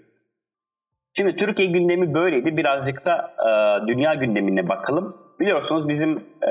[1.18, 2.56] Şimdi Türkiye gündemi böyleydi.
[2.56, 5.16] Birazcık da e, dünya gündemine bakalım.
[5.40, 6.10] Biliyorsunuz bizim
[6.42, 6.48] e,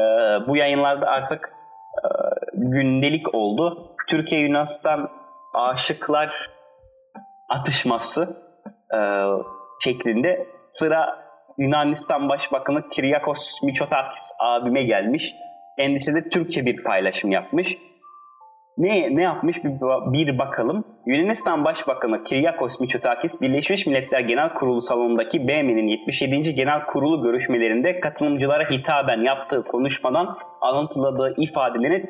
[0.48, 1.54] bu yayınlarda artık
[1.98, 2.08] e,
[2.54, 3.96] gündelik oldu.
[4.08, 5.10] Türkiye Yunanistan
[5.54, 6.50] aşıklar
[7.50, 8.38] atışması
[8.96, 9.00] e,
[9.84, 11.20] şeklinde sıra
[11.58, 15.34] Yunanistan Başbakanı Kyriakos Mitsotakis abime gelmiş.
[15.80, 17.78] Kendisi de Türkçe bir paylaşım yapmış.
[18.78, 19.72] Ne, ne yapmış bir,
[20.14, 20.86] bir bakalım.
[21.06, 26.56] Yunanistan Başbakanı Kyriakos Mitsotakis Birleşmiş Milletler Genel Kurulu salonundaki BM'nin 77.
[26.56, 32.06] Genel Kurulu görüşmelerinde katılımcılara hitaben yaptığı konuşmadan alıntıladığı ifadelerini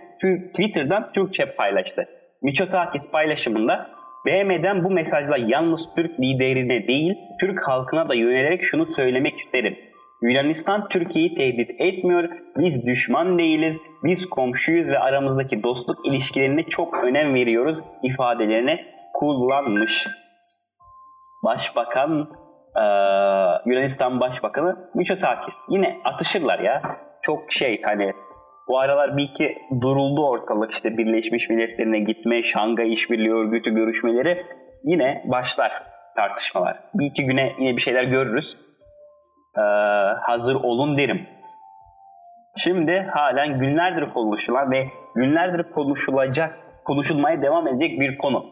[0.53, 2.09] Twitter'dan Türkçe paylaştı.
[2.41, 3.87] Mitsotakis paylaşımında
[4.25, 9.77] BM'den bu mesajla yalnız Türk liderine değil Türk halkına da yönelerek şunu söylemek isterim.
[10.21, 12.29] Yunanistan Türkiye'yi tehdit etmiyor.
[12.57, 13.81] Biz düşman değiliz.
[14.03, 18.79] Biz komşuyuz ve aramızdaki dostluk ilişkilerine çok önem veriyoruz ifadelerine
[19.13, 20.07] kullanmış.
[21.43, 22.29] Başbakan
[22.75, 22.83] e,
[23.65, 25.67] Yunanistan Başbakanı Mitsotakis.
[25.69, 26.81] Yine atışırlar ya.
[27.21, 28.13] Çok şey hani
[28.67, 34.45] bu aralar bir iki duruldu ortalık işte Birleşmiş Milletler'ine gitme, Şangay İşbirliği Örgütü görüşmeleri
[34.83, 35.83] yine başlar
[36.15, 36.79] tartışmalar.
[36.93, 38.66] Bir iki güne yine bir şeyler görürüz
[39.57, 39.61] e,
[40.21, 41.27] hazır olun derim.
[42.57, 48.45] Şimdi halen günlerdir konuşulan ve günlerdir konuşulacak, konuşulmaya devam edecek bir konu.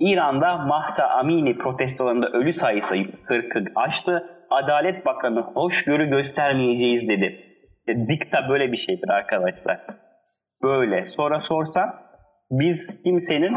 [0.00, 4.26] İran'da Mahsa Amini protestolarında ölü sayısı 40'ı aştı.
[4.50, 7.40] Adalet Bakanı hoşgörü göstermeyeceğiz dedi.
[7.88, 9.86] E, dikta böyle bir şeydir arkadaşlar.
[10.62, 11.04] Böyle.
[11.04, 11.90] Sonra sorsan
[12.50, 13.56] biz kimsenin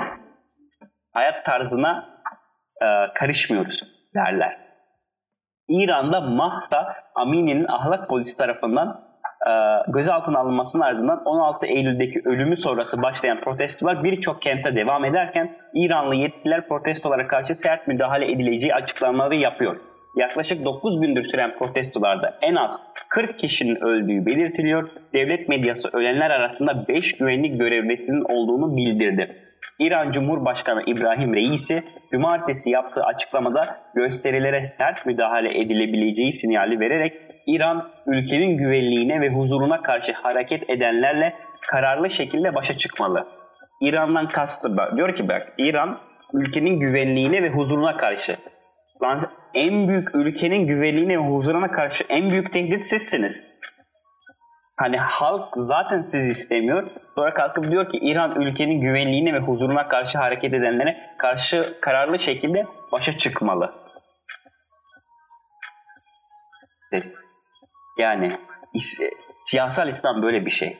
[1.11, 2.19] hayat tarzına
[2.81, 3.83] e, karışmıyoruz
[4.15, 4.62] derler.
[5.73, 9.01] İran'da Mahsa Amini'nin ahlak polisi tarafından
[9.47, 9.51] e,
[9.87, 16.67] gözaltına alınmasının ardından 16 Eylül'deki ölümü sonrası başlayan protestolar birçok kente devam ederken İranlı yetkililer
[16.67, 19.75] protestolara karşı sert müdahale edileceği açıklamaları yapıyor.
[20.15, 24.89] Yaklaşık 9 gündür süren protestolarda en az 40 kişinin öldüğü belirtiliyor.
[25.13, 29.27] Devlet medyası ölenler arasında 5 güvenlik görevlisinin olduğunu bildirdi.
[29.79, 37.13] İran Cumhurbaşkanı İbrahim Reisi cumartesi yaptığı açıklamada gösterilere sert müdahale edilebileceği sinyali vererek
[37.47, 43.27] İran ülkenin güvenliğine ve huzuruna karşı hareket edenlerle kararlı şekilde başa çıkmalı.
[43.81, 45.97] İran'dan kastı diyor ki bak İran
[46.33, 48.35] ülkenin güvenliğine ve huzuruna karşı.
[49.01, 53.59] Lan en büyük ülkenin güvenliğine ve huzuruna karşı en büyük tehdit sizsiniz.
[54.77, 56.91] Hani halk zaten sizi istemiyor.
[57.15, 62.61] Sonra kalkıp diyor ki İran ülkenin güvenliğine ve huzuruna karşı hareket edenlere karşı kararlı şekilde
[62.91, 63.73] başa çıkmalı.
[67.97, 68.31] Yani
[69.45, 70.77] siyasal İslam böyle bir şey.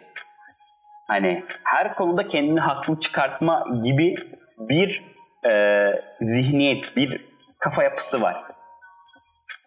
[1.07, 4.15] Hani her konuda kendini haklı çıkartma gibi
[4.59, 5.03] bir
[5.45, 5.83] e,
[6.15, 7.25] zihniyet, bir
[7.59, 8.45] kafa yapısı var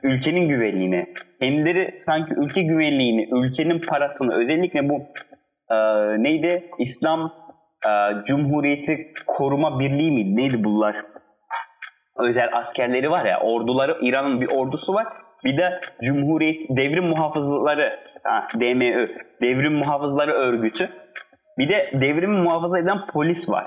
[0.07, 5.03] ülkenin güvenliğini, kendileri sanki ülke güvenliğini, ülkenin parasını özellikle bu
[5.71, 5.77] e,
[6.23, 6.71] neydi?
[6.79, 7.33] İslam
[7.87, 7.90] e,
[8.25, 10.37] Cumhuriyeti Koruma Birliği miydi?
[10.37, 10.97] Neydi bunlar?
[12.19, 15.07] Özel askerleri var ya, orduları, İran'ın bir ordusu var.
[15.45, 17.92] Bir de Cumhuriyet Devrim Muhafızları,
[18.25, 19.09] ha, DMÖ,
[19.42, 20.90] Devrim Muhafızları Örgütü.
[21.59, 23.64] Bir de devrimi muhafaza eden polis var.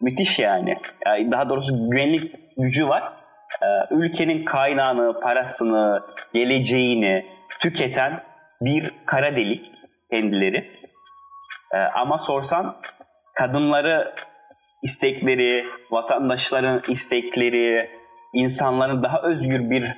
[0.00, 0.76] Müthiş yani.
[1.06, 3.14] yani daha doğrusu güvenlik gücü var.
[3.62, 6.02] Ee, ülkenin kaynağını, parasını,
[6.34, 7.24] geleceğini
[7.60, 8.18] tüketen
[8.60, 9.72] bir kara delik
[10.10, 10.80] kendileri.
[11.74, 12.74] Ee, ama sorsan
[13.34, 14.14] kadınları
[14.82, 17.88] istekleri, vatandaşların istekleri,
[18.32, 19.88] insanların daha özgür bir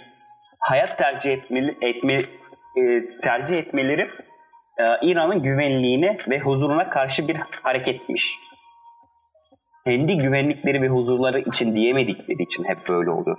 [0.61, 2.23] hayat tercih etmeli, etme,
[2.77, 4.11] e, tercih etmeleri
[4.79, 8.39] e, İran'ın güvenliğine ve huzuruna karşı bir hareketmiş
[9.87, 13.39] kendi güvenlikleri ve huzurları için diyemedikleri için hep böyle oluyor.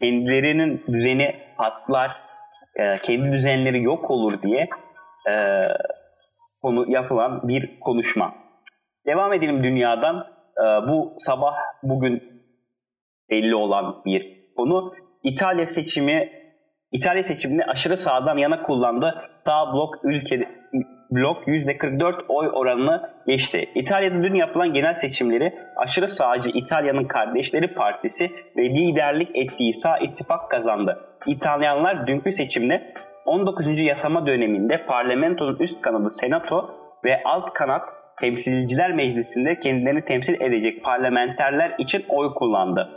[0.00, 1.28] Kendilerinin düzeni
[1.58, 2.10] patlar,
[2.76, 4.68] e, kendi düzenleri yok olur diye
[5.30, 5.62] e,
[6.62, 8.34] konu yapılan bir konuşma.
[9.06, 10.16] Devam edelim dünyadan.
[10.58, 12.22] E, bu sabah bugün
[13.30, 14.94] belli olan bir konu.
[15.22, 16.32] İtalya seçimi
[16.92, 19.14] İtalya seçimini aşırı sağdan yana kullandı.
[19.36, 20.48] Sağ blok ülke
[21.10, 23.68] blok %44 oy oranını geçti.
[23.74, 30.50] İtalya'da dün yapılan genel seçimleri aşırı sağcı İtalya'nın Kardeşleri Partisi ve liderlik ettiği sağ ittifak
[30.50, 30.98] kazandı.
[31.26, 33.80] İtalyanlar dünkü seçimde 19.
[33.80, 36.70] yasama döneminde parlamentonun üst kanadı Senato
[37.04, 37.82] ve alt kanat
[38.20, 42.88] Temsilciler Meclisi'nde kendilerini temsil edecek parlamenterler için oy kullandı.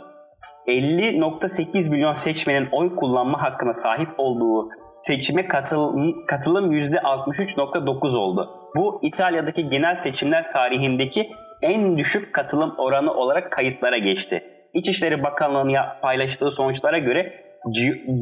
[0.66, 4.68] 50.8 milyon seçmenin oy kullanma hakkına sahip olduğu
[5.00, 8.50] seçime katılım, katılım %63.9 oldu.
[8.76, 11.28] Bu İtalya'daki genel seçimler tarihindeki
[11.62, 14.44] en düşük katılım oranı olarak kayıtlara geçti.
[14.74, 17.32] İçişleri Bakanlığı'nın paylaştığı sonuçlara göre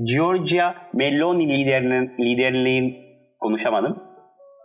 [0.05, 2.97] Giorgia Meloni liderinin liderliğin
[3.41, 4.03] konuşamadım.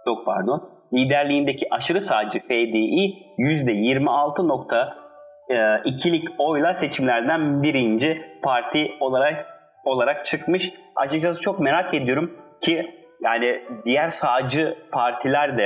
[0.07, 0.69] Yok pardon.
[0.93, 9.52] Liderliğindeki aşırı sağcı FDI %26.2'lik oyla seçimlerden birinci parti olarak
[9.83, 10.73] olarak çıkmış.
[10.95, 15.63] Açıkçası çok merak ediyorum ki yani diğer sağcı partiler de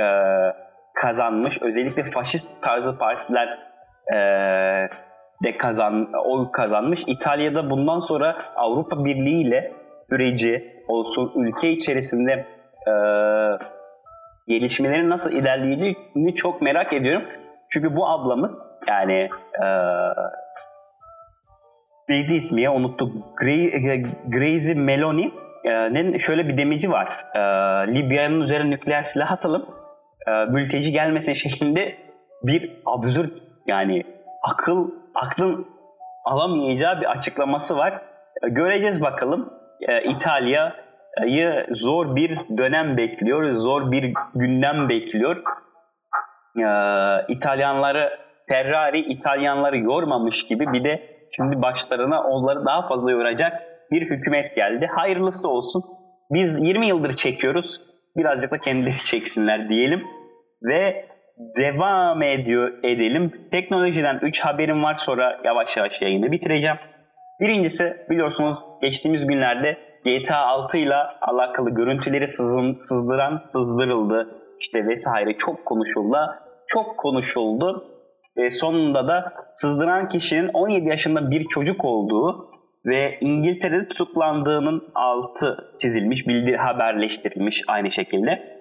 [0.00, 0.04] e,
[0.94, 1.62] kazanmış.
[1.62, 3.58] Özellikle faşist tarzı partiler
[4.12, 4.16] e,
[5.44, 7.04] de kazan oy kazanmış.
[7.06, 9.72] İtalya'da bundan sonra Avrupa Birliği ile
[10.10, 12.46] süreci olsun ülke içerisinde
[12.86, 12.92] e,
[14.48, 17.22] gelişmelerin nasıl ilerleyeceğini çok merak ediyorum.
[17.68, 19.28] Çünkü bu ablamız yani
[19.62, 19.66] e,
[22.10, 23.12] neydi ismi ya unuttuk.
[24.28, 27.08] Grazie Meloni'nin şöyle bir demeci var.
[27.34, 27.40] E,
[27.94, 29.66] Libya'nın üzerine nükleer silah atalım.
[30.26, 31.94] E, mülteci gelmesin şeklinde
[32.42, 33.32] bir absürt
[33.66, 34.02] yani
[34.42, 35.66] akıl aklın
[36.24, 38.02] alamayacağı bir açıklaması var.
[38.42, 39.52] E, göreceğiz bakalım.
[39.88, 45.36] E, İtalya'yı zor bir dönem bekliyor, zor bir gündem bekliyor.
[46.58, 46.66] E,
[47.28, 48.18] İtalyanları
[48.48, 53.52] Ferrari İtalyanları yormamış gibi bir de şimdi başlarına onları daha fazla yoracak
[53.90, 54.86] bir hükümet geldi.
[54.94, 55.82] Hayırlısı olsun.
[56.30, 57.80] Biz 20 yıldır çekiyoruz.
[58.16, 60.02] Birazcık da kendileri çeksinler diyelim.
[60.62, 61.06] Ve
[61.56, 63.48] devam ediyor edelim.
[63.50, 66.76] Teknolojiden 3 haberim var sonra yavaş yavaş yayını bitireceğim.
[67.40, 74.28] Birincisi biliyorsunuz geçtiğimiz günlerde GTA 6 ile alakalı görüntüleri sızın, sızdıran sızdırıldı.
[74.60, 76.16] İşte vesaire çok konuşuldu.
[76.66, 77.89] Çok konuşuldu.
[78.36, 82.50] Ve sonunda da sızdıran kişinin 17 yaşında bir çocuk olduğu
[82.86, 88.60] ve İngiltere'de tutuklandığının altı çizilmiş, bildir haberleştirilmiş aynı şekilde.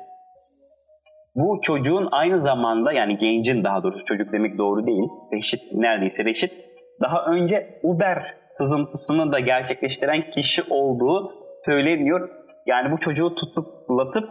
[1.36, 5.04] Bu çocuğun aynı zamanda yani gencin daha doğrusu çocuk demek doğru değil.
[5.34, 6.54] Reşit neredeyse Reşit
[7.02, 11.34] daha önce Uber sızıntısını da gerçekleştiren kişi olduğu
[11.66, 12.30] söyleniyor.
[12.66, 14.30] Yani bu çocuğu tutuklatıp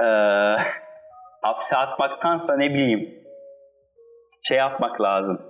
[0.00, 0.04] ee,
[1.42, 3.18] hapse atmaktansa ne bileyim
[4.42, 5.40] şey yapmak lazım.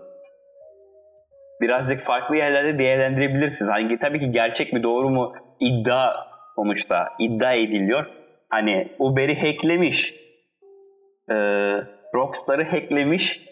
[1.60, 3.70] Birazcık farklı yerlerde değerlendirebilirsiniz.
[3.70, 6.12] Hangi tabii ki gerçek mi doğru mu iddia
[6.56, 8.06] sonuçta iddia ediliyor.
[8.48, 10.14] Hani Uber'i hacklemiş
[11.30, 11.34] e,
[12.14, 13.48] Rockstar'ı hacklemiş.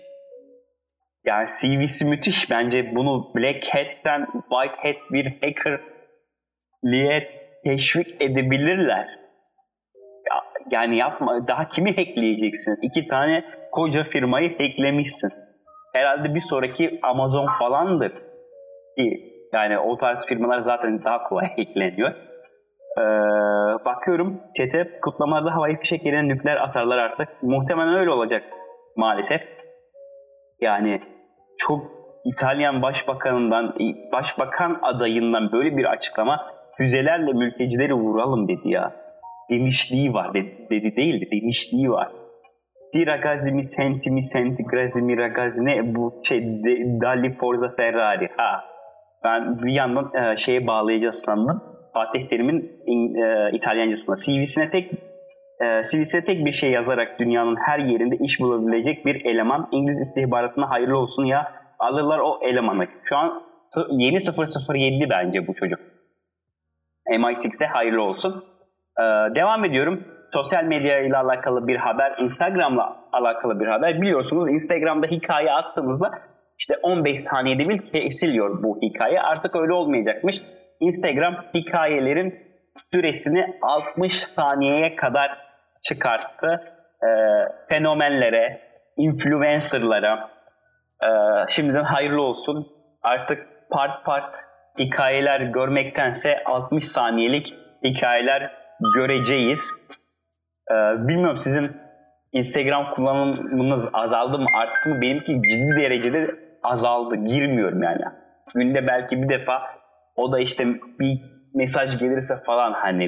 [1.25, 2.51] Yani CV'si müthiş.
[2.51, 5.81] Bence bunu Black Hat'ten White Hat bir hacker
[6.85, 7.29] liye
[7.64, 9.07] teşvik edebilirler.
[10.31, 11.49] Ya, yani yapma.
[11.49, 12.77] Daha kimi hackleyeceksin?
[12.83, 13.44] İki tane
[13.76, 15.30] koca firmayı hacklemişsin.
[15.94, 18.12] Herhalde bir sonraki Amazon falandır.
[19.52, 22.10] Yani o tarz firmalar zaten daha kolay hackleniyor.
[22.98, 23.02] Ee,
[23.84, 27.28] bakıyorum çete kutlamalarda havai fişek yerine nükleer atarlar artık.
[27.42, 28.42] Muhtemelen öyle olacak
[28.96, 29.42] maalesef.
[30.60, 31.00] Yani
[31.58, 33.74] çok İtalyan başbakanından,
[34.12, 38.92] başbakan adayından böyle bir açıklama füzelerle mültecileri vuralım dedi ya.
[39.50, 42.08] Demişliği var dedi, dedi değil de demişliği var.
[42.96, 47.68] Di ragazzi mi senti mi senti grazi mi ragazzi ne bu şey de, Dali Forza
[47.76, 48.64] Ferrari ha.
[49.25, 51.62] Ben bir yandan e, şeye bağlayacağız sandım
[51.92, 52.60] Fatih Terim'in
[53.23, 54.92] e, İtalyancasına CV'sine tek
[55.60, 60.71] e, CV'sine tek bir şey yazarak dünyanın her yerinde iş bulabilecek bir eleman İngiliz istihbaratına
[60.71, 62.87] hayırlı olsun ya alırlar o elemanı.
[63.04, 63.42] Şu an
[63.90, 64.18] yeni
[64.75, 65.81] 007 bence bu çocuk.
[67.10, 68.44] MI6'e hayırlı olsun.
[69.00, 69.02] Ee,
[69.35, 70.15] devam ediyorum.
[70.35, 74.00] Sosyal medya ile alakalı bir haber, Instagram'la alakalı bir haber.
[74.00, 76.10] Biliyorsunuz Instagram'da hikaye attığımızda
[76.58, 79.20] işte 15 saniyede bir kesiliyor bu hikaye.
[79.20, 80.42] Artık öyle olmayacakmış.
[80.81, 82.35] Instagram hikayelerin
[82.92, 85.38] süresini 60 saniyeye kadar
[85.83, 86.60] çıkarttı.
[87.02, 87.08] E,
[87.68, 88.60] fenomenlere,
[88.96, 90.31] influencerlara
[91.02, 91.08] e,
[91.48, 92.66] şimdiden hayırlı olsun.
[93.02, 94.37] Artık part part
[94.79, 97.54] hikayeler görmektense 60 saniyelik
[97.85, 98.52] hikayeler
[98.94, 99.88] göreceğiz.
[100.71, 100.75] E,
[101.08, 101.71] bilmiyorum sizin
[102.33, 105.00] Instagram kullanımınız azaldı mı arttı mı?
[105.00, 107.17] Benimki ciddi derecede azaldı.
[107.17, 108.02] Girmiyorum yani.
[108.54, 109.62] günde belki bir defa
[110.17, 110.67] o da işte
[111.00, 111.23] bir
[111.54, 113.04] mesaj gelirse falan hani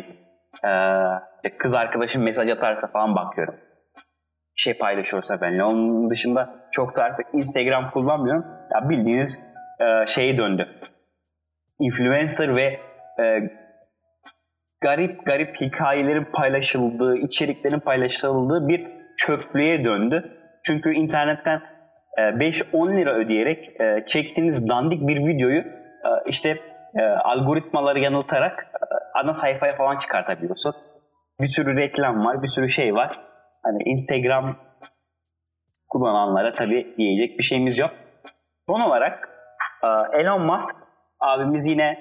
[1.45, 3.55] e, kız arkadaşım mesaj atarsa falan bakıyorum.
[4.57, 5.65] Bir şey paylaşıyorsa benimle.
[5.65, 8.45] Onun dışında çok da artık Instagram kullanmıyorum.
[8.75, 9.41] Ya bildiğiniz
[9.81, 10.69] e, şeye döndü.
[11.81, 12.81] Influencer ve
[13.21, 13.41] e,
[14.81, 20.39] garip garip hikayelerin paylaşıldığı, içeriklerin paylaşıldığı bir çöplüğe döndü.
[20.63, 21.63] Çünkü internetten
[22.19, 26.57] 5-10 e, lira ödeyerek e, çektiğiniz dandik bir videoyu e, işte
[27.25, 28.67] algoritmaları yanıltarak
[29.15, 30.75] ana sayfaya falan çıkartabiliyorsun.
[31.41, 33.11] Bir sürü reklam var, bir sürü şey var.
[33.63, 34.57] Hani Instagram
[35.89, 37.91] kullananlara tabii diyecek bir şeyimiz yok.
[38.67, 39.29] Son olarak
[40.13, 40.77] Elon Musk
[41.21, 42.01] abimiz yine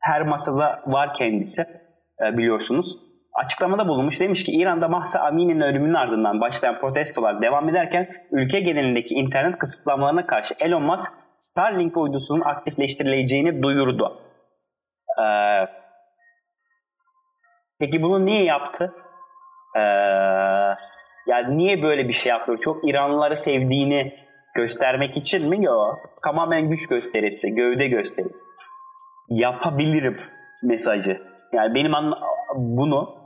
[0.00, 1.64] her masada var kendisi
[2.20, 2.98] biliyorsunuz
[3.38, 4.20] açıklamada bulunmuş.
[4.20, 10.26] Demiş ki İran'da Mahsa Amini'nin ölümünün ardından başlayan protestolar devam ederken ülke genelindeki internet kısıtlamalarına
[10.26, 14.20] karşı Elon Musk Starlink uydusunun aktifleştirileceğini duyurdu.
[15.20, 15.66] Ee,
[17.80, 18.94] peki bunu niye yaptı?
[19.76, 19.80] Ee,
[21.26, 22.58] yani niye böyle bir şey yapıyor?
[22.58, 24.16] Çok İranlıları sevdiğini
[24.54, 25.64] göstermek için mi?
[25.64, 25.98] Yok.
[26.24, 28.44] Tamamen güç gösterisi, gövde gösterisi.
[29.28, 30.16] Yapabilirim
[30.62, 31.20] mesajı.
[31.52, 32.18] Yani benim anla
[32.54, 33.18] bunu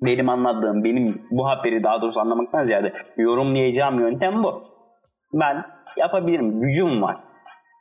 [0.00, 4.62] benim anladığım, benim bu haberi daha doğrusu anlamaktan ziyade yorumlayacağım yöntem bu.
[5.32, 7.16] Ben yapabilirim, gücüm var.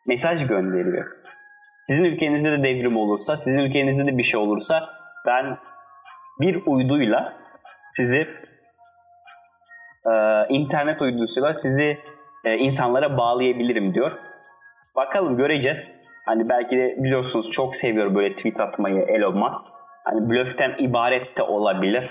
[0.07, 1.05] Mesaj gönderiyor.
[1.87, 4.83] Sizin ülkenizde de devrim olursa, sizin ülkenizde de bir şey olursa
[5.27, 5.57] ben
[6.41, 7.33] bir uyduyla
[7.91, 8.27] sizi
[10.05, 10.13] e,
[10.49, 11.99] internet uydusuyla sizi
[12.45, 14.11] e, insanlara bağlayabilirim diyor.
[14.95, 15.91] Bakalım göreceğiz.
[16.25, 19.67] Hani belki de biliyorsunuz çok seviyor böyle tweet atmayı Elon Musk
[20.03, 22.09] hani blöften ibaret de olabilir.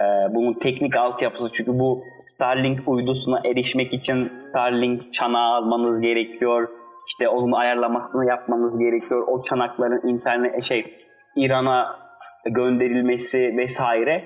[0.00, 6.68] Ee, bunun teknik altyapısı çünkü bu Starlink uydusuna erişmek için Starlink çanağı almanız gerekiyor.
[7.08, 9.26] İşte onun ayarlamasını yapmanız gerekiyor.
[9.28, 10.98] O çanakların internet şey
[11.36, 11.96] İran'a
[12.44, 14.24] gönderilmesi vesaire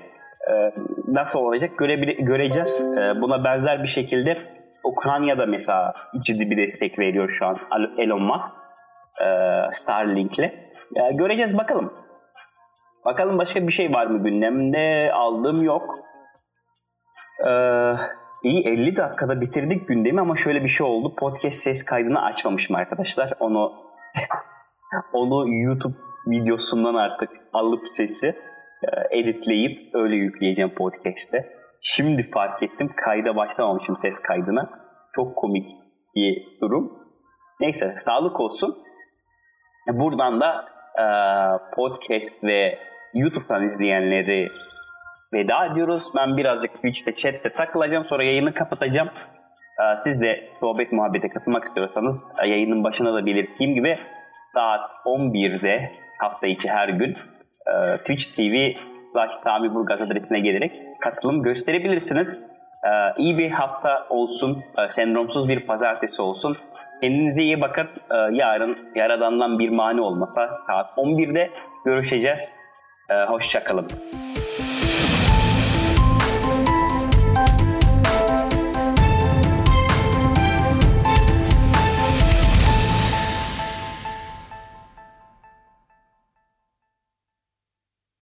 [0.49, 0.71] ee,
[1.07, 2.81] nasıl olacak göre, göreceğiz.
[2.81, 4.33] Ee, buna benzer bir şekilde
[4.83, 5.93] Ukrayna'da mesela
[6.25, 7.55] ciddi bir destek veriyor şu an
[7.97, 8.51] Elon Musk
[9.21, 9.27] e,
[9.71, 10.39] Starlink'le.
[10.39, 11.93] Ee, göreceğiz bakalım.
[13.05, 15.11] Bakalım başka bir şey var mı gündemde?
[15.13, 15.95] Aldığım yok.
[17.47, 17.93] Ee,
[18.43, 21.15] iyi 50 dakikada bitirdik gündemi ama şöyle bir şey oldu.
[21.15, 23.33] Podcast ses kaydını açmamışım arkadaşlar.
[23.39, 23.73] Onu
[25.13, 25.93] onu YouTube
[26.27, 28.27] videosundan artık alıp sesi
[28.83, 31.55] e, editleyip öyle yükleyeceğim podcast'te.
[31.81, 34.69] Şimdi fark ettim kayda başlamamışım ses kaydına.
[35.15, 35.69] Çok komik
[36.15, 37.05] bir durum.
[37.59, 38.75] Neyse sağlık olsun.
[39.93, 40.65] Buradan da
[40.99, 41.05] e,
[41.75, 42.79] podcast ve
[43.13, 44.49] YouTube'dan izleyenleri
[45.33, 46.03] veda ediyoruz.
[46.15, 48.05] Ben birazcık Twitch'te, chat'te takılacağım.
[48.05, 49.09] Sonra yayını kapatacağım.
[49.79, 53.95] Ee, siz de sohbet muhabbete katılmak istiyorsanız e, yayının başına da belirttiğim gibi
[54.53, 57.13] saat 11'de hafta içi her gün
[57.67, 62.54] e, Twitch TV slash Sami Burgaz adresine gelerek katılım gösterebilirsiniz.
[62.85, 66.57] Ee, iyi bir hafta olsun, e, sendromsuz bir pazartesi olsun.
[67.01, 67.87] Kendinize iyi bakın.
[68.31, 71.51] Yarın Yaradan'dan bir mani olmasa saat 11'de
[71.85, 72.55] görüşeceğiz.
[73.09, 73.87] Ee, hoşçakalın.